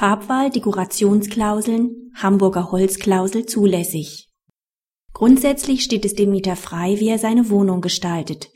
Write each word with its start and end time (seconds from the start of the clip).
Farbwahl, 0.00 0.48
Dekorationsklauseln, 0.48 2.10
Hamburger 2.14 2.72
Holzklausel 2.72 3.44
zulässig. 3.44 4.30
Grundsätzlich 5.12 5.82
steht 5.82 6.06
es 6.06 6.14
dem 6.14 6.30
Mieter 6.30 6.56
frei, 6.56 6.98
wie 7.00 7.10
er 7.10 7.18
seine 7.18 7.50
Wohnung 7.50 7.82
gestaltet. 7.82 8.48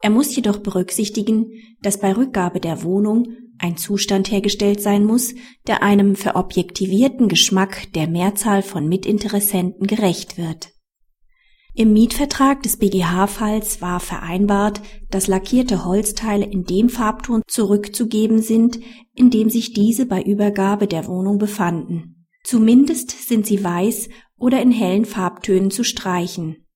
Er 0.00 0.08
muss 0.08 0.34
jedoch 0.34 0.56
berücksichtigen, 0.56 1.50
dass 1.82 2.00
bei 2.00 2.16
Rückgabe 2.16 2.60
der 2.60 2.82
Wohnung 2.82 3.26
ein 3.58 3.76
Zustand 3.76 4.30
hergestellt 4.30 4.80
sein 4.80 5.04
muss, 5.04 5.34
der 5.66 5.82
einem 5.82 6.16
verobjektivierten 6.16 7.28
Geschmack 7.28 7.92
der 7.92 8.08
Mehrzahl 8.08 8.62
von 8.62 8.88
Mitinteressenten 8.88 9.86
gerecht 9.86 10.38
wird. 10.38 10.70
Im 11.78 11.92
Mietvertrag 11.92 12.62
des 12.62 12.78
BGH-Falls 12.78 13.82
war 13.82 14.00
vereinbart, 14.00 14.80
dass 15.10 15.26
lackierte 15.26 15.84
Holzteile 15.84 16.46
in 16.46 16.64
dem 16.64 16.88
Farbton 16.88 17.42
zurückzugeben 17.46 18.40
sind, 18.40 18.80
in 19.14 19.28
dem 19.28 19.50
sich 19.50 19.74
diese 19.74 20.06
bei 20.06 20.22
Übergabe 20.22 20.86
der 20.86 21.06
Wohnung 21.06 21.36
befanden. 21.36 22.26
Zumindest 22.44 23.28
sind 23.28 23.44
sie 23.44 23.62
weiß 23.62 24.08
oder 24.38 24.62
in 24.62 24.70
hellen 24.70 25.04
Farbtönen 25.04 25.70
zu 25.70 25.84
streichen. 25.84 26.66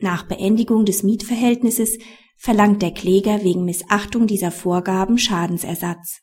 Nach 0.00 0.24
Beendigung 0.24 0.84
des 0.84 1.04
Mietverhältnisses 1.04 1.96
verlangt 2.36 2.82
der 2.82 2.90
Kläger 2.90 3.44
wegen 3.44 3.64
Missachtung 3.64 4.26
dieser 4.26 4.50
Vorgaben 4.50 5.18
Schadensersatz. 5.18 6.22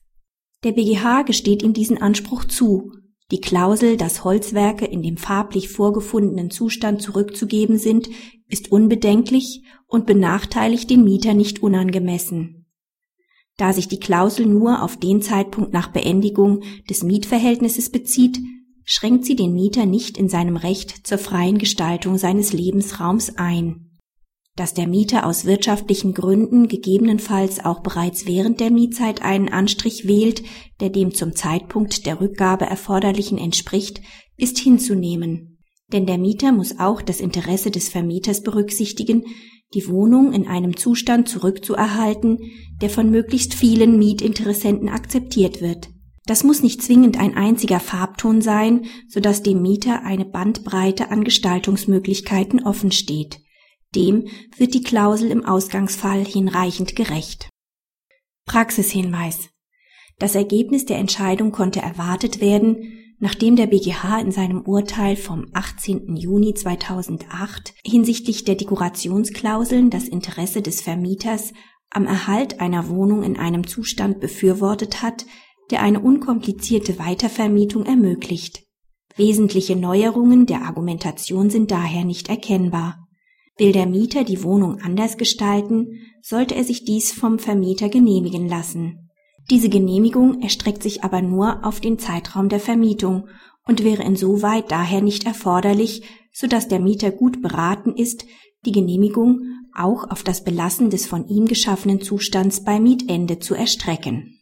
Der 0.66 0.74
BGH 0.74 1.22
gesteht 1.22 1.63
ihm 1.63 1.72
diesen 1.72 2.02
Anspruch 2.02 2.44
zu 2.44 2.91
die 3.32 3.42
Klausel, 3.42 3.98
dass 3.98 4.24
Holzwerke 4.24 4.86
in 4.86 5.02
dem 5.02 5.18
farblich 5.18 5.70
vorgefundenen 5.70 6.52
Zustand 6.52 7.02
zurückzugeben 7.02 7.78
sind, 7.78 8.10
ist 8.48 8.72
unbedenklich 8.72 9.64
und 9.88 10.06
benachteiligt 10.06 10.90
den 10.90 11.04
Mieter 11.04 11.34
nicht 11.34 11.64
unangemessen. 11.64 12.68
Da 13.58 13.74
sich 13.74 13.88
die 13.88 14.00
Klausel 14.00 14.46
nur 14.46 14.84
auf 14.84 14.98
den 14.98 15.22
Zeitpunkt 15.22 15.74
nach 15.74 15.88
Beendigung 15.88 16.62
des 16.90 17.04
Mietverhältnisses 17.04 17.90
bezieht, 17.90 18.40
schränkt 18.84 19.26
sie 19.26 19.36
den 19.36 19.54
Mieter 19.54 19.86
nicht 19.86 20.18
in 20.18 20.30
seinem 20.30 20.58
Recht 20.58 21.08
zur 21.08 21.18
freien 21.18 21.58
Gestaltung 21.58 22.18
seines 22.18 22.54
Lebensraums 22.54 23.38
ein 23.38 23.85
dass 24.56 24.74
der 24.74 24.88
Mieter 24.88 25.26
aus 25.26 25.46
wirtschaftlichen 25.46 26.14
Gründen 26.14 26.68
gegebenenfalls 26.68 27.64
auch 27.64 27.82
bereits 27.82 28.26
während 28.26 28.62
der 28.62 28.72
Mietzeit 28.72 29.22
einen 29.22 29.50
Anstrich 29.50 30.08
wählt, 30.08 30.44
der 30.80 30.90
dem 30.90 31.14
zum 31.14 31.36
Zeitpunkt 31.36 32.06
der 32.06 32.22
Rückgabe 32.22 32.66
erforderlichen 32.66 33.38
entspricht, 33.38 34.02
ist 34.38 34.58
hinzunehmen. 34.58 35.60
Denn 35.92 36.06
der 36.06 36.18
Mieter 36.18 36.52
muss 36.52 36.80
auch 36.80 37.02
das 37.02 37.20
Interesse 37.20 37.70
des 37.70 37.90
Vermieters 37.90 38.44
berücksichtigen, 38.44 39.24
die 39.74 39.88
Wohnung 39.90 40.32
in 40.32 40.48
einem 40.48 40.78
Zustand 40.78 41.28
zurückzuerhalten, 41.28 42.40
der 42.82 42.90
von 42.90 43.10
möglichst 43.10 43.54
vielen 43.54 44.00
Mietinteressenten 44.00 44.90
akzeptiert 44.90 45.62
wird. 45.62 45.90
Das 46.26 46.44
muss 46.44 46.64
nicht 46.64 46.82
zwingend 46.82 47.20
ein 47.20 47.36
einziger 47.36 47.80
Farbton 47.80 48.42
sein, 48.42 48.86
so 49.10 49.20
dass 49.20 49.44
dem 49.44 49.62
Mieter 49.62 50.04
eine 50.04 50.26
Bandbreite 50.26 51.12
an 51.12 51.24
Gestaltungsmöglichkeiten 51.24 52.64
offen 52.64 52.92
steht. 52.92 53.45
Dem 53.96 54.27
wird 54.57 54.74
die 54.74 54.84
Klausel 54.84 55.32
im 55.32 55.46
Ausgangsfall 55.46 56.26
hinreichend 56.26 56.96
gerecht. 56.96 57.49
Praxishinweis. 58.46 59.49
Das 60.20 60.35
Ergebnis 60.35 60.85
der 60.85 60.98
Entscheidung 60.98 61.52
konnte 61.52 61.82
erwartet 61.82 62.40
werden, 62.40 63.15
nachdem 63.20 63.55
der 63.55 63.68
BGH 63.68 64.19
in 64.19 64.31
seinem 64.31 64.62
Urteil 64.62 65.16
vom 65.16 65.47
18. 65.53 66.16
Juni 66.16 66.53
2008 66.53 67.74
hinsichtlich 67.85 68.44
der 68.44 68.56
Dekorationsklauseln 68.56 69.90
das 69.90 70.07
Interesse 70.07 70.62
des 70.62 70.81
Vermieters 70.81 71.53
am 71.90 72.06
Erhalt 72.06 72.59
einer 72.59 72.90
Wohnung 72.90 73.24
in 73.24 73.38
einem 73.38 73.68
Zustand 73.68 74.19
befürwortet 74.19 75.02
hat, 75.02 75.25
der 75.72 75.81
eine 75.81 76.00
unkomplizierte 76.00 77.00
Weitervermietung 77.00 77.85
ermöglicht. 77.85 78.63
Wesentliche 79.16 79.75
Neuerungen 79.75 80.46
der 80.46 80.63
Argumentation 80.63 81.50
sind 81.50 81.72
daher 81.72 82.03
nicht 82.03 82.30
erkennbar. 82.30 83.05
Will 83.58 83.72
der 83.72 83.86
Mieter 83.86 84.24
die 84.24 84.44
Wohnung 84.44 84.82
anders 84.82 85.18
gestalten, 85.18 86.00
sollte 86.22 86.56
er 86.56 86.64
sich 86.64 86.84
dies 86.84 87.12
vom 87.12 87.40
Vermieter 87.40 87.90
genehmigen 87.90 88.50
lassen. 88.50 89.10
Diese 89.50 89.70
Genehmigung 89.70 90.42
erstreckt 90.42 90.84
sich 90.84 91.04
aber 91.04 91.22
nur 91.22 91.66
auf 91.66 91.80
den 91.80 91.98
Zeitraum 92.00 92.50
der 92.50 92.60
Vermietung 92.60 93.28
und 93.66 93.84
wäre 93.84 94.04
insoweit 94.04 94.72
daher 94.72 95.02
nicht 95.02 95.26
erforderlich, 95.26 96.04
so 96.34 96.48
dass 96.48 96.68
der 96.68 96.80
Mieter 96.80 97.12
gut 97.12 97.42
beraten 97.42 97.94
ist, 97.94 98.26
die 98.66 98.72
Genehmigung 98.72 99.42
auch 99.74 100.10
auf 100.10 100.24
das 100.24 100.44
Belassen 100.44 100.90
des 100.90 101.06
von 101.06 101.28
ihm 101.28 101.46
geschaffenen 101.46 102.02
Zustands 102.02 102.64
bei 102.64 102.80
Mietende 102.80 103.40
zu 103.40 103.56
erstrecken 103.56 104.34